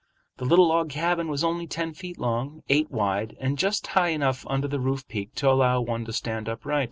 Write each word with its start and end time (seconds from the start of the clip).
The 0.37 0.45
little 0.45 0.67
log 0.67 0.89
cabin 0.89 1.27
was 1.27 1.43
only 1.43 1.67
ten 1.67 1.93
feet 1.93 2.17
long, 2.17 2.63
eight 2.69 2.89
wide, 2.89 3.37
and 3.39 3.55
just 3.55 3.85
high 3.85 4.07
enough 4.09 4.47
under 4.49 4.67
the 4.67 4.79
roof 4.79 5.07
peak 5.07 5.35
to 5.35 5.51
allow 5.51 5.79
one 5.81 6.05
to 6.05 6.11
stand 6.11 6.49
upright. 6.49 6.79